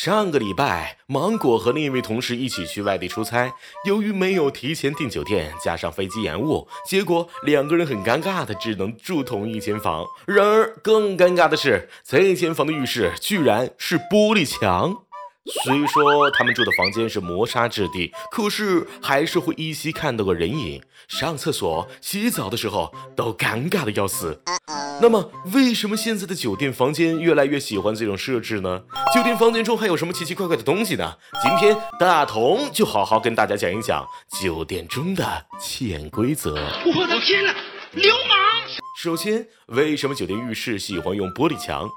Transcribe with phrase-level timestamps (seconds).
[0.00, 3.52] 上个礼拜，芒果和另一位同事一起去外地出差，
[3.84, 10.06] 由于没有提前订酒店，加上飞机延误，结果两个人很尴尬的只能住同一间房。
[10.24, 14.98] 然而，更尴尬的是，这间房的浴室居然是玻璃墙。
[15.64, 20.82] 虽说他们住的房间是磨砂质地，可是还是会依稀看到个人影。
[21.08, 24.42] 上厕所、洗澡的时候都尴尬的要死。
[25.00, 28.82] 那么，为什么现在的酒店房间越来越喜欢这种设置呢？
[29.14, 31.14] 酒店房间中还有什么奇奇怪怪的东西呢？
[31.42, 34.06] 今天大同就好好跟大家讲一讲
[34.40, 36.54] 酒店中的潜规则。
[36.54, 37.54] 我的天哪，
[37.92, 38.38] 流氓！
[39.00, 41.88] 首先，为什么酒店浴室喜欢用玻璃墙？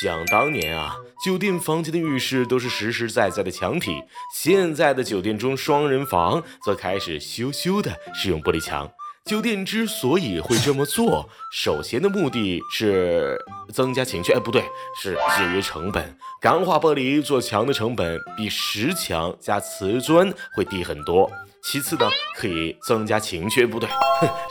[0.00, 3.94] 想当年啊，酒店房间的浴室都是实实在在的墙体，
[4.34, 8.90] 现在的酒店中双人房则开始羞羞的使用玻璃墙。
[9.26, 13.38] 酒店之所以会这么做，首先的目的是
[13.74, 14.64] 增加情趣，哎，不对，
[14.98, 16.16] 是节约成本。
[16.40, 21.30] 钢化玻璃做墙的成本比石墙加瓷砖会低很多。
[21.62, 23.88] 其次呢，可以增加情趣，不对，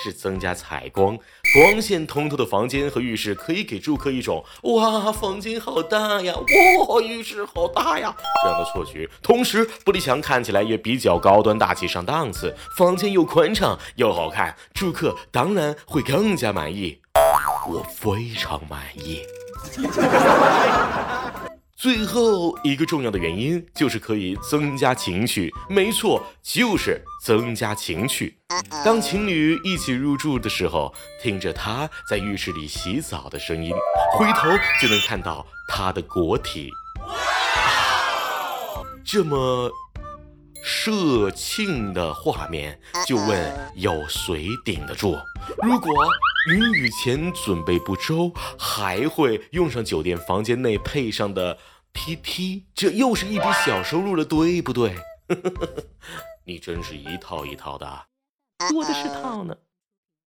[0.02, 1.18] 是增加采光。
[1.54, 6.34] 光线通透的房间和浴室可以给住客一种“哇，房间好大呀，
[6.88, 9.10] 哇，浴室好大呀”这样的错觉。
[9.22, 17.00] 同时，玻璃墙看起来也比较高端大气上档次，房间又宽敞又好看，住客当然会更加满意。
[17.68, 19.22] 我非常满意。
[21.82, 28.38] 最后一个重要的原因就是可以增加情趣，没错，就是增加情趣。
[28.86, 33.74] 当情侣一起入住的时候，听着他在浴室里洗澡的声音，
[34.14, 34.48] 回头
[34.80, 36.70] 就能看到他的果体，
[39.04, 39.72] 这么
[40.64, 45.18] 社庆的画面，就问有谁顶得住？
[45.64, 45.92] 如果
[46.48, 51.58] 淋雨前准备不周，还会用上酒店房间内配上的。
[51.94, 54.96] P P，这又是一笔小收入了，对不对？
[56.48, 58.06] 你真是一套一套的，
[58.70, 59.58] 多的是套呢。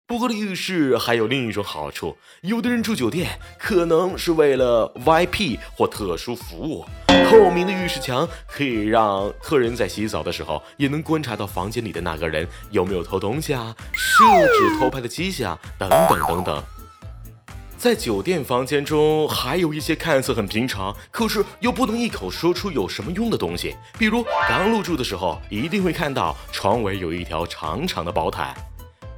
[0.06, 6.84] 不过浴室还有另一种好处，有的人住酒店可能是为了 VIP 或特殊服务，
[7.30, 16.62] 透明的浴室墙可以让客人在洗澡的时候也能观察到房间里的那个人有没有偷东西啊，设置偷拍的迹象等等等等。
[17.76, 23.76] 在酒店房间中，还有一些看似很平常，可是又不能一口说出有什么用的东西。
[23.98, 28.54] 比如刚入住的时候，一定会看到床尾有一条长长的薄毯，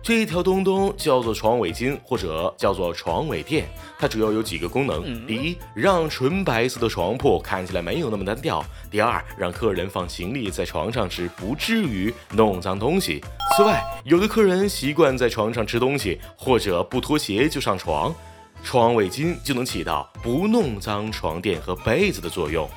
[0.07, 3.67] 这一条东东叫做床尾巾，或者叫做床尾垫。
[3.99, 13.21] 它主要有几个功能：第一，让纯白色的床铺看起来没有那么单调；第二，让客人放行李在床上时不至于弄脏东西。
[13.57, 18.15] 此外，有的客人习惯在床上吃东西，或者不脱鞋就上床。
[18.63, 22.71] 床尾巾就能起到不弄脏床垫和被子的作用。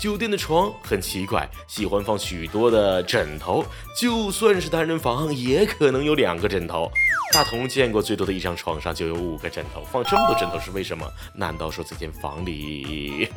[0.00, 3.62] 酒店的床很奇怪，喜欢放许多的枕头，
[3.94, 6.90] 就算是单人房也可能有两个枕头。
[7.34, 11.06] 大同见过最多的一张床上就有五个枕头，放这么多枕头是为什么？
[11.34, 13.28] 难道说这间房里？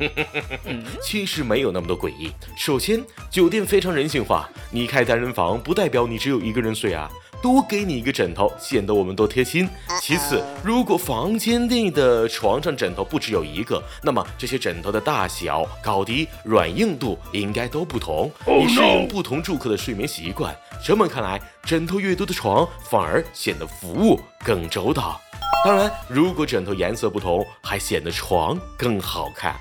[1.02, 2.32] 其实没有那么多诡异。
[2.56, 7.10] 首先，酒店非常人性化，你开单人房不代表你只有一个人睡啊。
[7.44, 9.68] 多给你一个枕头，显得我们多贴心。
[10.00, 20.56] 其次，如果房间内的床上枕头不只有一个，那么这些枕头的大小、高低、软硬度应该都不同，以适应不同住客的睡眠习惯。
[20.82, 25.20] 这么看来，枕头越多的床反而显得服务更周到。
[25.66, 29.54] 当然，如果枕头颜色不同，还显得床更好看。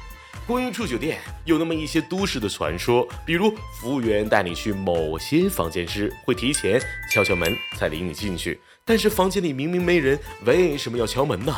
[0.45, 8.59] 关于住酒店，有那么一些都市的传说，比如服务员带你去某些房间时，会提前敲敲门才领你进去。
[8.83, 11.55] 但是房间里明明没人，为什么要敲门呢？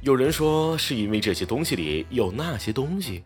[0.00, 3.22] 有人说是因为这些东西里有那些东西，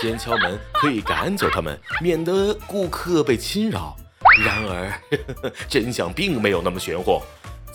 [0.00, 3.96] 先敲门可以赶走他们，免得顾客被侵扰。
[4.44, 5.00] 然而，
[5.68, 7.20] 真相并没有那么玄乎。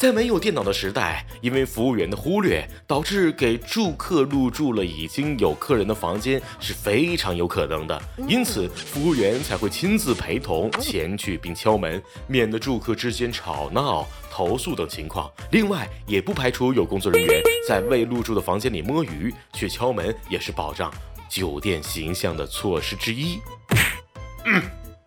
[0.01, 8.01] 在没有电脑的时代，因为服务员的忽略，导致给住客入住了已经有客人的房间是非常有可能的。
[8.27, 15.31] 因此，服务员才会亲自陪同前去并敲门，免得住客之间吵闹、投诉等情况。
[15.51, 20.91] 另外，也不排除有工作人员在未入住的房间里摸鱼，去敲门也是保障
[21.29, 23.39] 酒店形象的措施之一。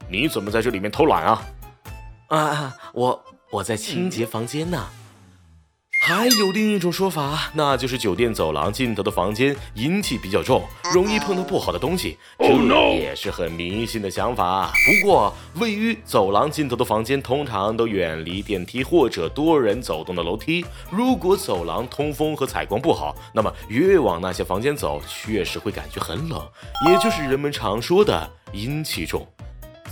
[0.08, 1.42] 你怎么在这里面偷懒啊？
[2.28, 3.20] 啊，我。
[3.50, 4.86] 我在清洁房间呢。
[6.06, 10.62] 还有另一种说法，那就是酒店走廊尽头的房间阴气比较重，
[10.92, 12.46] 容易碰到不好的东西，这
[12.94, 14.70] 也是很迷信的想法。
[14.84, 20.66] 不过，位于走廊尽头的房间通常都远离电梯或者多人走动的楼梯。
[20.90, 26.46] 如果走廊通风和采光不好，那么越往那些房间走，确实会感觉很冷，
[26.86, 29.26] 也就是人们常说的阴气重。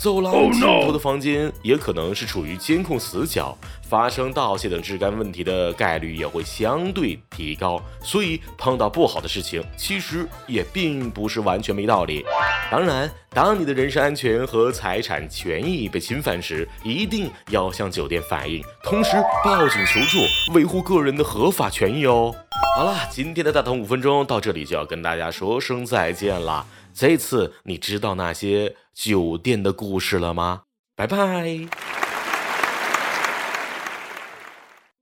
[0.03, 3.57] 走廊尽头的房间也可能是处于监控死角，
[3.89, 7.81] 发生盗窃等治安问题的概率也会相对提高。
[8.03, 12.25] 所以碰到不好的事情，其实也并不是完全没道理。
[12.69, 19.13] 当然，当你的人身安全和财产权益被侵犯时，一定要向酒店反映，同时
[19.45, 20.19] 报警求助，
[20.53, 22.35] 维护个人的合法权益哦。
[22.77, 26.67] 好了，今天的大同五分钟到这里就要跟大家说声再见了。
[26.95, 30.63] 这次你知道那些酒店的故事了吗？
[30.95, 32.02] 拜拜。